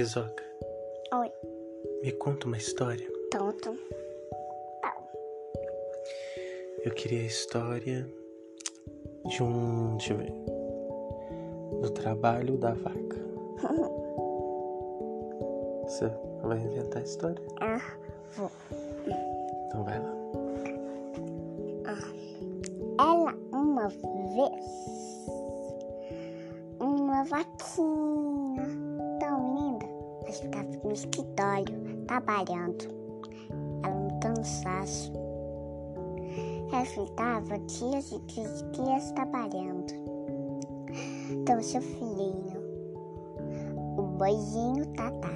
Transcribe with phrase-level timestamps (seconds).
[0.00, 0.42] Rizoca,
[1.12, 1.30] Oi,
[2.02, 3.06] me conta uma história.
[3.30, 3.76] tonto.
[6.82, 8.08] Eu queria a história
[9.26, 9.98] de um.
[9.98, 10.32] Deixa eu ver.
[11.82, 13.18] Do trabalho da vaca.
[15.84, 16.10] Você
[16.44, 17.44] vai inventar a história?
[17.60, 17.82] Ah,
[18.38, 18.50] vou.
[19.66, 20.14] Então vai lá.
[22.98, 24.64] Ela uma vez,
[26.80, 28.29] uma vaquinha
[30.32, 31.76] ficava no escritório
[32.06, 32.88] trabalhando.
[33.84, 35.12] Ela um cansaço.
[36.72, 39.92] Ela ficava dias e dias dias trabalhando.
[41.30, 42.60] Então, seu filhinho,
[43.96, 45.30] o boizinho Tatá.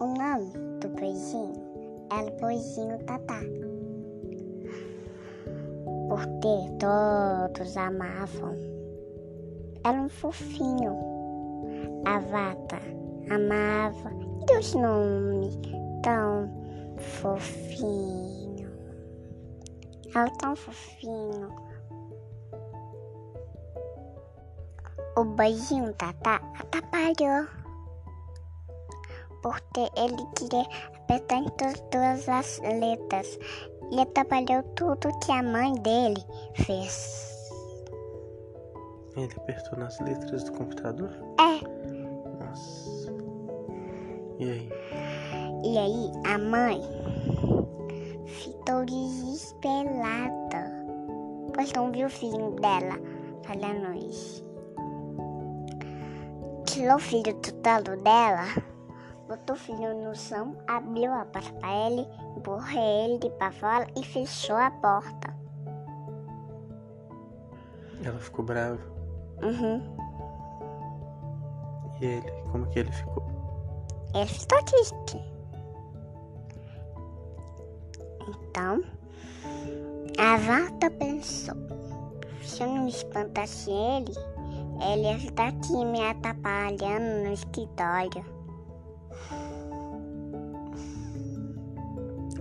[0.00, 1.54] O nome do boizinho
[2.10, 3.40] era Boizinho Tatá
[6.08, 8.54] porque todos amavam.
[9.84, 11.13] Era um fofinho.
[12.06, 12.80] A vaca
[13.30, 14.10] amava
[14.48, 15.58] e nomes
[16.02, 16.50] tão
[16.98, 18.70] fofinho.
[20.14, 21.48] Era tão fofinho.
[25.16, 27.46] O beijinho Tatá atrapalhou.
[29.42, 33.38] Porque ele queria apertar em to- todas as letras
[33.90, 37.43] e atrapalhou tudo que a mãe dele fez.
[39.16, 41.10] Ele apertou nas letras do computador?
[41.38, 43.12] É, Nossa.
[44.38, 44.68] E aí?
[45.64, 46.82] e aí a mãe
[48.26, 50.70] ficou desesperada,
[51.54, 52.98] pois não viu o filho dela
[53.44, 54.44] falando isso.
[56.66, 58.46] Tirou o filho do talo dela,
[59.28, 64.04] botou o filho no chão, abriu a porta para ele, empurrou ele para fora e
[64.04, 65.32] fechou a porta.
[68.02, 68.93] Ela ficou brava.
[69.44, 69.82] Uhum.
[72.00, 72.30] E ele?
[72.50, 73.22] Como que ele ficou?
[74.14, 75.20] Ele ficou triste.
[78.26, 78.82] Então,
[80.18, 81.56] a vaca pensou:
[82.42, 84.14] se eu não espantasse ele,
[84.90, 88.24] ele ia ficar aqui me atrapalhando no escritório.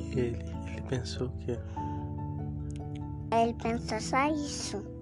[0.00, 0.44] E ele?
[0.66, 1.58] Ele pensou o quê?
[3.30, 4.97] Ele pensou só isso.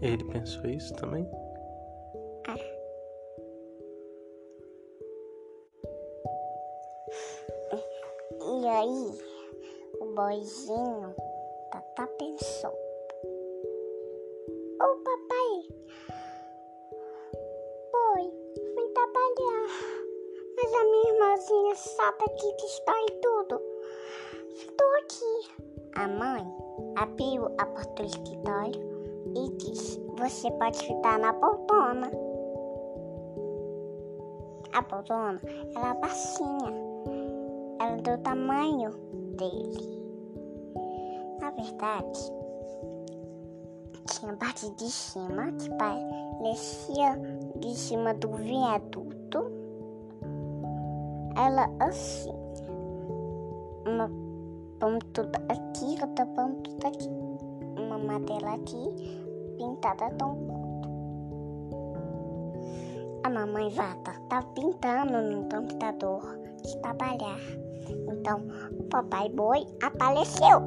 [0.00, 1.28] Ele pensou isso também?
[8.40, 9.18] E aí,
[10.00, 11.14] o boizinho
[11.70, 12.72] Tatá pensou:
[14.80, 15.52] Ô papai,
[18.16, 18.32] oi,
[18.74, 19.68] fui trabalhar,
[20.56, 23.60] mas a minha irmãzinha sabe aqui que está em tudo.
[24.54, 25.68] Estou aqui.
[25.94, 26.44] A mãe
[26.96, 28.87] abriu a porta do escritório
[29.36, 32.10] e disse: Você pode ficar na poltrona.
[34.72, 35.40] A poltrona
[35.74, 36.88] era baixinha
[37.80, 38.90] era do tamanho
[39.36, 39.98] dele.
[41.40, 42.32] Na verdade,
[44.06, 47.16] tinha parte de cima que parecia
[47.60, 49.52] de cima do viaduto.
[51.36, 52.34] Ela assim.
[53.86, 54.10] Uma
[54.78, 57.27] ponta aqui, outra ponta aqui.
[57.98, 59.20] Uma madeira aqui,
[59.56, 60.88] pintada tão curto.
[63.24, 66.22] A mamãe vaca tá pintando no computador
[66.62, 67.40] de trabalhar.
[68.08, 68.40] Então,
[68.78, 70.62] o papai boi apareceu.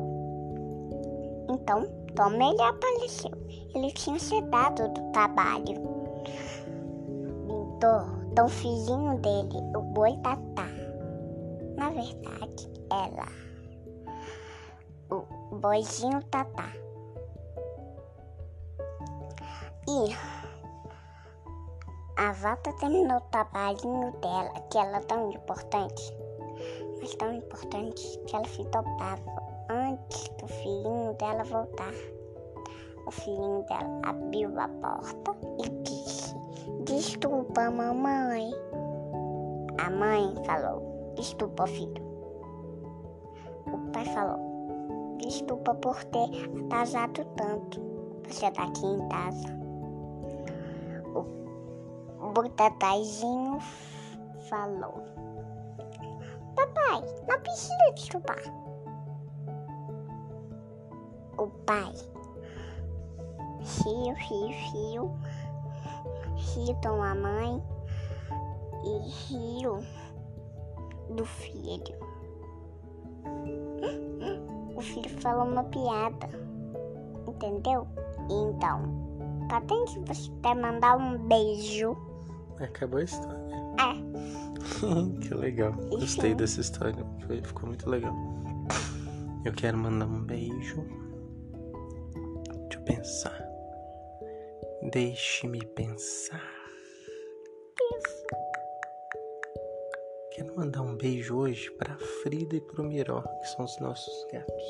[1.49, 3.31] Então, Tom ele apareceu.
[3.73, 5.75] Ele tinha chegado do trabalho.
[7.47, 8.01] Pintou
[8.35, 10.67] do filhinho dele, o boi tatá.
[11.77, 13.27] Na verdade, ela.
[15.09, 16.71] O boizinho tatá.
[22.17, 26.13] A vaca terminou o trabalhinho dela, que ela é tão importante
[27.01, 31.93] mas tão importante que ela ficou brava antes do filhinho dela voltar.
[33.07, 36.35] O filhinho dela abriu a porta e disse:
[36.83, 38.51] Desculpa, mamãe.
[39.83, 42.03] A mãe falou: Desculpa, filho.
[43.65, 46.29] O pai falou: Desculpa por ter
[46.65, 47.81] atrasado tanto.
[48.27, 49.60] Você tá aqui em casa.
[52.31, 53.59] O Botatazinho
[54.47, 55.03] falou:
[56.55, 58.41] Papai, não precisa desculpar.
[61.37, 61.91] O pai
[63.59, 65.11] riu, riu, riu,
[66.37, 67.61] riu com a mãe
[68.85, 69.79] e riu
[71.09, 71.99] do filho.
[74.73, 76.29] O filho falou uma piada,
[77.27, 77.85] entendeu?
[78.29, 79.01] Então,
[79.67, 82.10] tem que você quer mandar um beijo.
[82.61, 83.41] Acabou a história.
[83.79, 85.19] É.
[85.27, 85.73] que legal.
[85.73, 87.05] Gostei dessa história.
[87.25, 88.13] Foi, ficou muito legal.
[89.43, 90.85] Eu quero mandar um beijo.
[92.67, 93.49] Deixa eu pensar.
[94.91, 96.61] Deixe-me pensar.
[100.31, 104.63] Quero mandar um beijo hoje pra Frida e pro Miró, que são os nossos gatos.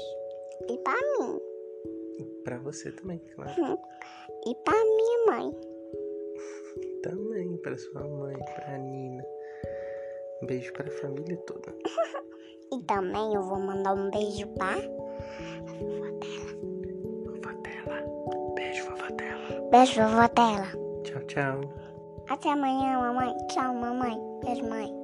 [0.70, 1.40] E pra mim.
[2.20, 3.80] E pra você também, claro.
[4.46, 5.71] E pra minha mãe.
[7.03, 9.24] Também pra sua mãe, pra Nina.
[10.42, 11.74] Um beijo pra família toda.
[12.74, 14.75] E também eu vou mandar um beijo pra
[17.25, 18.01] Vovó dela.
[18.56, 19.69] Beijo, vovó dela.
[19.69, 20.68] Beijo, vovó dela.
[21.03, 21.62] Tchau, tchau.
[22.30, 23.36] Até amanhã, mamãe.
[23.48, 24.18] Tchau, mamãe.
[24.42, 25.00] Beijo, mãe.